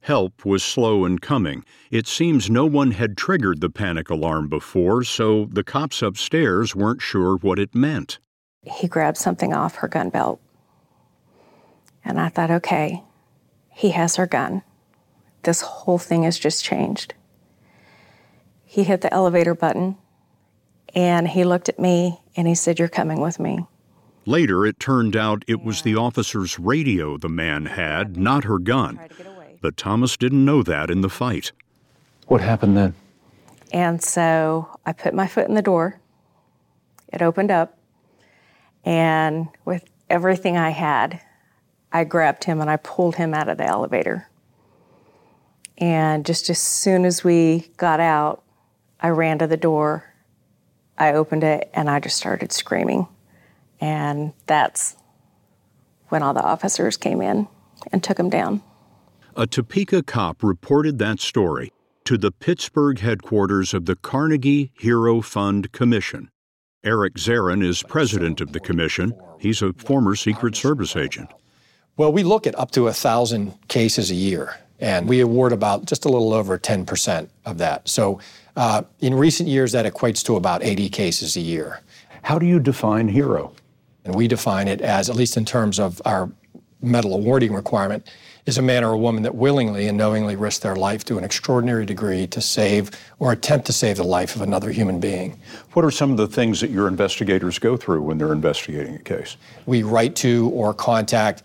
[0.00, 1.64] Help was slow in coming.
[1.90, 7.00] It seems no one had triggered the panic alarm before, so the cops upstairs weren't
[7.00, 8.18] sure what it meant.
[8.62, 10.40] He grabbed something off her gun belt.
[12.04, 13.02] And I thought, okay,
[13.70, 14.62] he has her gun.
[15.42, 17.14] This whole thing has just changed.
[18.64, 19.96] He hit the elevator button
[20.94, 23.66] and he looked at me and he said, You're coming with me.
[24.26, 28.98] Later, it turned out it was the officer's radio the man had, not her gun.
[29.60, 31.52] But Thomas didn't know that in the fight.
[32.26, 32.94] What happened then?
[33.72, 36.00] And so I put my foot in the door.
[37.12, 37.76] It opened up.
[38.84, 41.20] And with everything I had,
[41.94, 44.28] I grabbed him and I pulled him out of the elevator.
[45.78, 48.42] And just as soon as we got out,
[49.00, 50.12] I ran to the door,
[50.98, 53.06] I opened it, and I just started screaming.
[53.80, 54.96] And that's
[56.08, 57.46] when all the officers came in
[57.92, 58.62] and took him down.
[59.36, 61.72] A Topeka cop reported that story
[62.04, 66.30] to the Pittsburgh headquarters of the Carnegie Hero Fund Commission.
[66.82, 69.12] Eric Zahren is president of the commission.
[69.38, 71.30] He's a former Secret Service agent.
[71.96, 75.84] Well, we look at up to a thousand cases a year, and we award about
[75.84, 77.88] just a little over 10% of that.
[77.88, 78.18] So
[78.56, 81.80] uh, in recent years, that equates to about 80 cases a year.
[82.22, 83.52] How do you define hero?
[84.04, 86.30] And we define it as, at least in terms of our
[86.82, 88.10] medal awarding requirement,
[88.46, 91.24] is a man or a woman that willingly and knowingly risked their life to an
[91.24, 95.38] extraordinary degree to save or attempt to save the life of another human being.
[95.72, 98.98] What are some of the things that your investigators go through when they're investigating a
[98.98, 99.38] case?
[99.64, 101.42] We write to or contact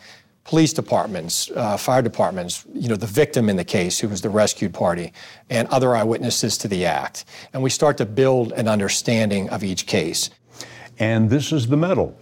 [0.50, 4.30] police departments, uh, fire departments, you know, the victim in the case, who was the
[4.32, 5.14] rescued party,
[5.52, 7.24] and other eyewitnesses to the act.
[7.54, 10.32] And we start to build an understanding of each case.
[10.98, 12.18] And this is the medal.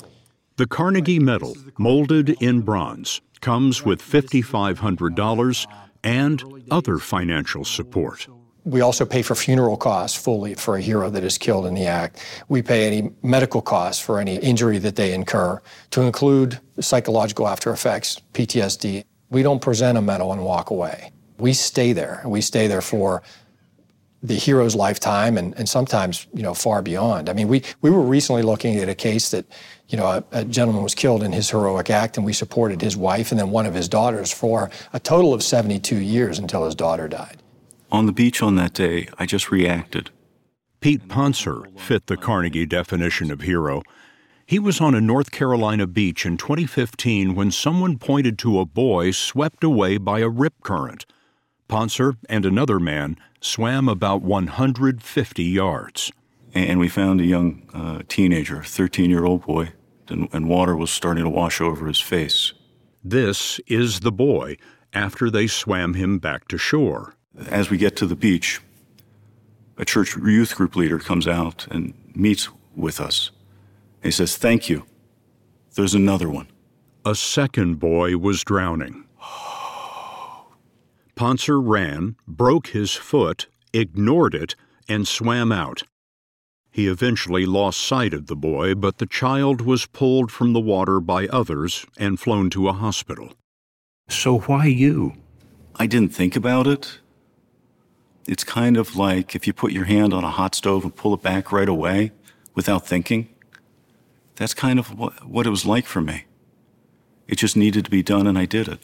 [0.58, 5.66] The Carnegie Medal, molded in bronze, comes with $5,500
[6.04, 8.28] and other financial support.
[8.68, 11.86] We also pay for funeral costs fully for a hero that is killed in the
[11.86, 12.22] act.
[12.50, 15.62] We pay any medical costs for any injury that they incur,
[15.92, 19.06] to include psychological after effects, PTSD.
[19.30, 21.14] We don't present a medal and walk away.
[21.38, 22.22] We stay there.
[22.26, 23.24] We stay there for
[24.22, 27.30] the hero's lifetime and, and sometimes, you know, far beyond.
[27.30, 29.46] I mean, we, we were recently looking at a case that,
[29.88, 32.98] you know, a, a, gentleman was killed in his heroic act and we supported his
[32.98, 36.76] wife and then one of his daughters for a total of 72 years until his
[36.76, 37.42] daughter died.
[37.92, 40.10] On the beach on that day, I just reacted.
[40.82, 43.82] Pete Ponser fit the Carnegie definition of hero.
[44.46, 49.12] He was on a North Carolina beach in 2015 when someone pointed to a boy
[49.12, 51.06] swept away by a rip current.
[51.70, 56.12] Ponser and another man swam about 150 yards.
[56.54, 59.74] And we found a young uh, teenager, 13 year old boy,
[60.10, 62.54] and, and water was starting to wash over his face.
[63.04, 64.58] This is the boy
[64.94, 67.17] after they swam him back to shore.
[67.46, 68.62] As we get to the beach,
[69.78, 73.30] a church youth group leader comes out and meets with us.
[74.02, 74.86] He says, Thank you.
[75.76, 76.48] There's another one.
[77.06, 79.06] A second boy was drowning.
[81.16, 84.56] Ponser ran, broke his foot, ignored it,
[84.88, 85.84] and swam out.
[86.72, 91.00] He eventually lost sight of the boy, but the child was pulled from the water
[91.00, 93.34] by others and flown to a hospital.
[94.10, 95.14] So why you?
[95.76, 97.00] I didn't think about it.
[98.28, 101.14] It's kind of like if you put your hand on a hot stove and pull
[101.14, 102.12] it back right away
[102.54, 103.30] without thinking.
[104.36, 106.26] That's kind of what, what it was like for me.
[107.28, 108.80] It just needed to be done, and I did it.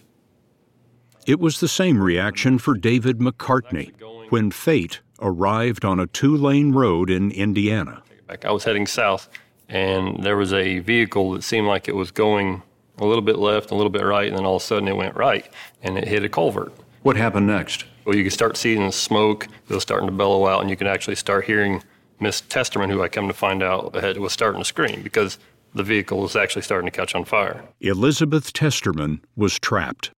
[1.26, 3.94] It was the same reaction for David McCartney
[4.30, 8.02] when fate arrived on a two lane road in Indiana.
[8.44, 9.30] I was heading south,
[9.70, 12.64] and there was a vehicle that seemed like it was going
[13.00, 14.96] a little bit left, a little bit right, and then all of a sudden it
[14.96, 15.50] went right
[15.82, 16.74] and it hit a culvert.
[17.02, 17.86] What happened next?
[18.06, 20.76] Well, you can start seeing the smoke, it was starting to bellow out, and you
[20.76, 21.82] can actually start hearing
[22.20, 25.40] Miss Testerman, who I come to find out ahead, was starting to scream because
[25.74, 27.64] the vehicle was actually starting to catch on fire.
[27.80, 30.12] Elizabeth Testerman was trapped.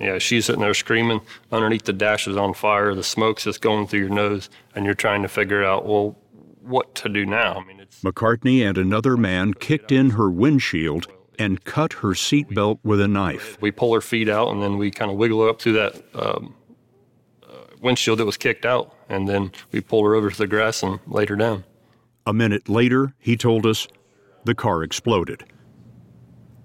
[0.00, 1.20] Yeah, she's sitting there screaming.
[1.50, 2.94] Underneath the dash is on fire.
[2.94, 6.16] The smoke's just going through your nose, and you're trying to figure out, well,
[6.62, 7.54] what to do now.
[7.54, 11.08] I mean, it's McCartney and another man kicked in her windshield
[11.38, 13.60] and cut her seatbelt with a knife.
[13.60, 16.02] we pull her feet out, and then we kind of wiggle her up through that
[16.14, 16.54] um,
[17.82, 21.00] windshield that was kicked out, and then we pulled her over to the grass and
[21.06, 21.64] laid her down.
[22.24, 23.88] A minute later, he told us
[24.44, 25.44] the car exploded.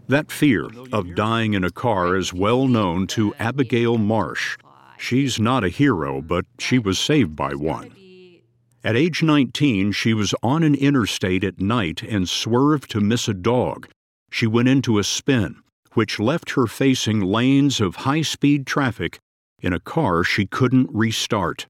[0.08, 4.58] That fear of dying in a car is well known to Abigail Marsh.
[4.98, 7.94] She's not a hero, but she was saved by one.
[8.84, 13.34] At age 19, she was on an interstate at night and swerved to miss a
[13.34, 13.90] dog.
[14.32, 15.58] She went into a spin,
[15.94, 19.20] which left her facing lanes of high speed traffic
[19.62, 21.68] in a car she couldn't restart.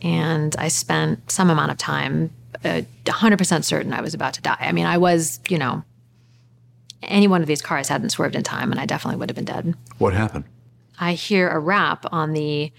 [0.00, 2.30] And I spent some amount of time
[2.64, 4.56] uh, 100% certain I was about to die.
[4.60, 5.82] I mean, I was, you know,
[7.02, 9.44] any one of these cars hadn't swerved in time, and I definitely would have been
[9.44, 9.74] dead.
[9.98, 10.44] What happened?
[10.98, 12.72] I hear a rap on the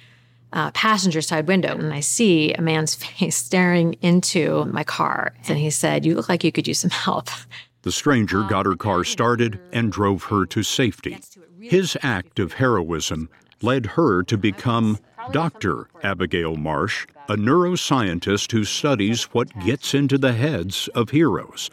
[0.51, 5.33] uh, passenger side window, and I see a man's face staring into my car.
[5.47, 7.29] And he said, You look like you could use some help.
[7.83, 11.17] The stranger got her car started and drove her to safety.
[11.61, 13.29] His act of heroism
[13.61, 14.99] led her to become
[15.31, 15.89] Dr.
[16.03, 21.69] Abigail Marsh, a neuroscientist who studies what gets into the heads of heroes.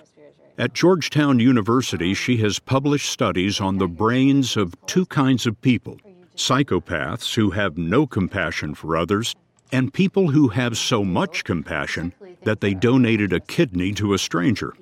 [0.59, 5.99] At Georgetown University, she has published studies on the brains of two kinds of people
[6.35, 9.35] psychopaths who have no compassion for others,
[9.73, 12.13] and people who have so much compassion
[12.45, 14.75] that they donated a kidney to a stranger.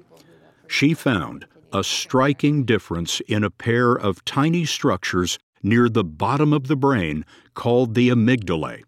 [0.67, 6.69] She found a striking difference in a pair of tiny structures near the bottom of
[6.69, 8.83] the brain called the amygdalae.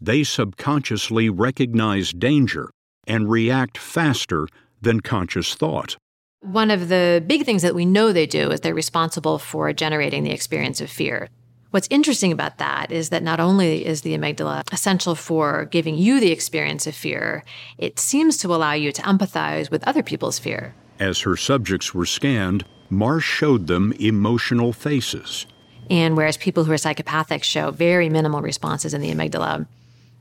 [0.00, 2.70] They subconsciously recognize danger
[3.06, 4.48] and react faster
[4.80, 5.96] than conscious thought.
[6.40, 10.24] One of the big things that we know they do is they're responsible for generating
[10.24, 11.28] the experience of fear.
[11.70, 16.20] What's interesting about that is that not only is the amygdala essential for giving you
[16.20, 17.44] the experience of fear,
[17.78, 20.74] it seems to allow you to empathize with other people's fear.
[20.98, 25.46] As her subjects were scanned, Marsh showed them emotional faces.
[25.92, 29.66] And whereas people who are psychopathic show very minimal responses in the amygdala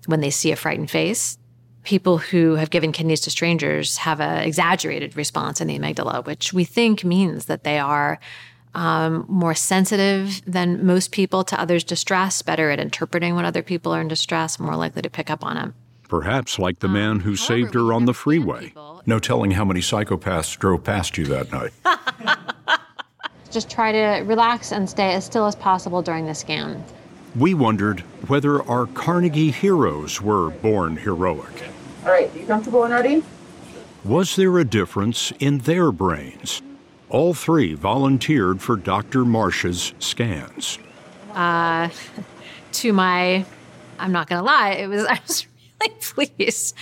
[0.05, 1.37] when they see a frightened face,
[1.83, 6.51] people who have given kidneys to strangers have an exaggerated response in the amygdala, which
[6.51, 8.19] we think means that they are
[8.75, 13.93] um, more sensitive than most people to others' distress, better at interpreting when other people
[13.93, 15.73] are in distress, more likely to pick up on it.
[16.09, 18.73] Perhaps like the man who saved her on the freeway.
[19.05, 21.71] No telling how many psychopaths drove past you that night.
[23.51, 26.83] Just try to relax and stay as still as possible during the scan.
[27.35, 31.69] We wondered whether our Carnegie heroes were born heroic.
[32.03, 33.23] All right, you comfortable and ready?
[34.03, 36.61] Was there a difference in their brains?
[37.09, 39.25] All three volunteered for Dr.
[39.25, 40.79] Marsh's scans.
[41.33, 41.89] Uh,
[42.71, 43.45] to my,
[43.99, 45.45] I'm not going to lie, it was I was
[46.17, 46.75] really pleased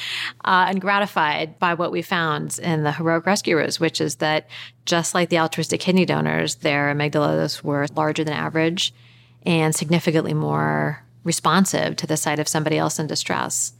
[0.45, 4.47] uh, and gratified by what we found in the heroic rescuers, which is that
[4.85, 8.93] just like the altruistic kidney donors, their amygdalas were larger than average
[9.45, 13.73] and significantly more responsive to the sight of somebody else in distress,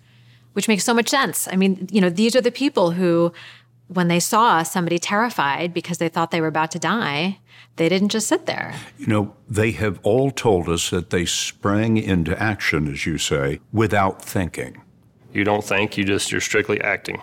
[0.53, 1.47] which makes so much sense.
[1.51, 3.33] I mean, you know, these are the people who
[3.89, 7.39] when they saw somebody terrified because they thought they were about to die,
[7.77, 8.75] they didn't just sit there.
[8.99, 13.59] You know, they have all told us that they sprang into action, as you say,
[13.73, 14.81] without thinking.
[15.31, 17.21] You don't think, you just, you're strictly acting.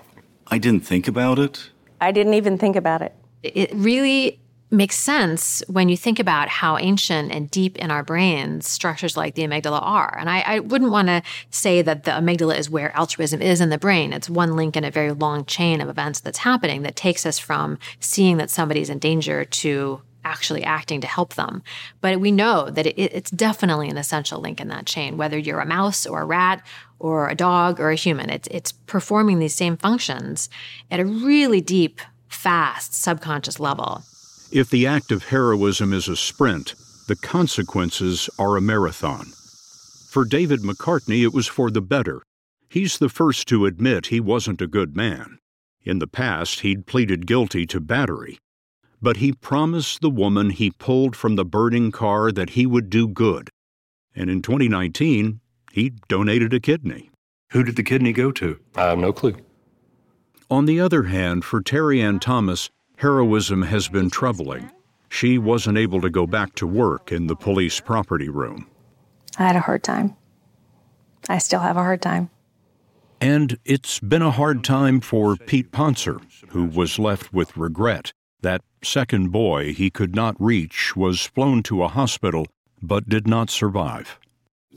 [0.48, 1.70] I didn't think about it.
[2.00, 3.14] I didn't even think about it.
[3.42, 4.40] It really
[4.70, 9.34] makes sense when you think about how ancient and deep in our brains structures like
[9.34, 10.16] the amygdala are.
[10.18, 13.70] And I, I wouldn't want to say that the amygdala is where altruism is in
[13.70, 14.12] the brain.
[14.12, 17.38] It's one link in a very long chain of events that's happening that takes us
[17.38, 21.62] from seeing that somebody's in danger to actually acting to help them.
[22.00, 25.60] But we know that it, it's definitely an essential link in that chain, whether you're
[25.60, 26.66] a mouse or a rat
[26.98, 28.30] or a dog or a human.
[28.30, 30.48] It's, it's performing these same functions
[30.90, 34.02] at a really deep, fast, subconscious level.
[34.52, 36.74] If the act of heroism is a sprint,
[37.08, 39.26] the consequences are a marathon.
[40.08, 42.22] For David McCartney, it was for the better.
[42.68, 45.38] He's the first to admit he wasn't a good man.
[45.82, 48.38] In the past, he'd pleaded guilty to battery.
[49.00, 53.06] But he promised the woman he pulled from the burning car that he would do
[53.06, 53.50] good.
[54.14, 55.40] And in 2019,
[55.76, 57.10] he donated a kidney.
[57.52, 58.58] Who did the kidney go to?
[58.76, 59.36] I have no clue.
[60.50, 64.70] On the other hand, for Terry Ann Thomas, heroism has been troubling.
[65.10, 68.66] She wasn't able to go back to work in the police property room.
[69.38, 70.16] I had a hard time.
[71.28, 72.30] I still have a hard time.
[73.20, 78.14] And it's been a hard time for Pete Ponser, who was left with regret.
[78.40, 82.46] That second boy he could not reach was flown to a hospital
[82.80, 84.18] but did not survive.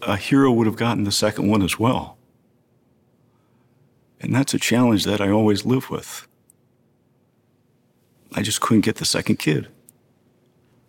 [0.02, 2.18] A hero would have gotten the second one as well.
[4.22, 6.28] And that's a challenge that I always live with.
[8.34, 9.68] I just couldn't get the second kid.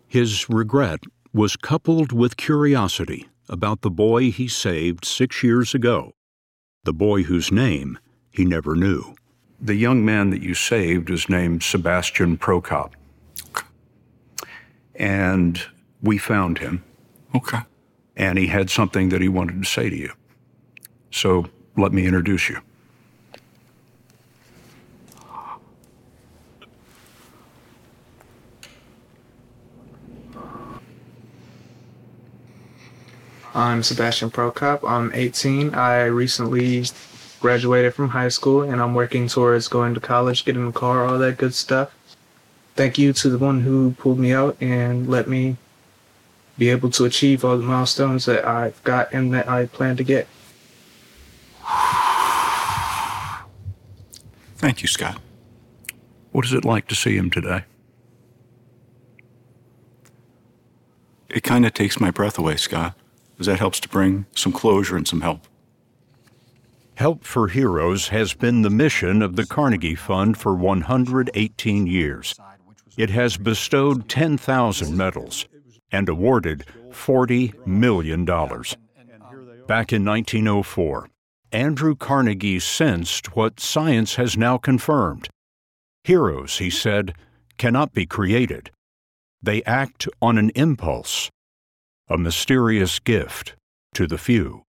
[0.07, 1.01] His regret
[1.33, 6.11] was coupled with curiosity about the boy he saved six years ago,
[6.83, 7.97] the boy whose name
[8.31, 9.15] he never knew.
[9.59, 12.91] The young man that you saved is named Sebastian Prokop.
[14.95, 15.61] And
[16.01, 16.83] we found him.
[17.35, 17.59] Okay.
[18.21, 20.13] And he had something that he wanted to say to you.
[21.09, 22.61] So let me introduce you.
[33.55, 34.87] I'm Sebastian Prokop.
[34.87, 35.73] I'm 18.
[35.73, 36.85] I recently
[37.39, 41.17] graduated from high school and I'm working towards going to college, getting a car, all
[41.17, 41.93] that good stuff.
[42.75, 45.57] Thank you to the one who pulled me out and let me
[46.61, 50.03] be able to achieve all the milestones that I've got and that I plan to
[50.03, 50.27] get.
[54.57, 55.19] Thank you, Scott.
[56.31, 57.63] What is it like to see him today?
[61.29, 62.93] It kind of takes my breath away, Scott,
[63.31, 65.47] because that helps to bring some closure and some help.
[66.93, 72.39] Help for Heroes has been the mission of the Carnegie Fund for 118 years.
[72.97, 75.47] It has bestowed 10,000 medals
[75.91, 78.25] and awarded $40 million.
[78.25, 81.07] Back in 1904,
[81.51, 85.29] Andrew Carnegie sensed what science has now confirmed.
[86.03, 87.13] Heroes, he said,
[87.57, 88.71] cannot be created.
[89.41, 91.29] They act on an impulse,
[92.07, 93.55] a mysterious gift
[93.93, 94.63] to the few.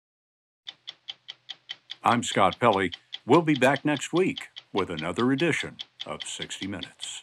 [2.02, 2.90] I'm Scott Pelley.
[3.26, 7.22] We'll be back next week with another edition of 60 Minutes.